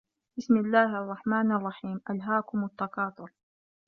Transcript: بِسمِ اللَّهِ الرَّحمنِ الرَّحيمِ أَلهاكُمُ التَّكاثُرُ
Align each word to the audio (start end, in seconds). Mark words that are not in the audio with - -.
بِسمِ 0.37 0.57
اللَّهِ 0.57 0.97
الرَّحمنِ 0.97 1.51
الرَّحيمِ 1.51 2.01
أَلهاكُمُ 2.09 2.65
التَّكاثُرُ 2.65 3.31